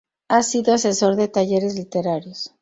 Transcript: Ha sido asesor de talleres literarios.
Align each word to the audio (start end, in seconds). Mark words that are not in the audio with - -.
Ha 0.29 0.41
sido 0.41 0.73
asesor 0.73 1.15
de 1.15 1.27
talleres 1.27 1.75
literarios. 1.75 2.55